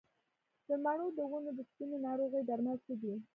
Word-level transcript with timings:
د 0.67 0.69
مڼو 0.83 1.07
د 1.17 1.19
ونو 1.31 1.51
د 1.57 1.59
سپینې 1.69 1.97
ناروغۍ 2.05 2.41
درمل 2.49 2.77
څه 2.85 2.93
دي؟ 3.01 3.13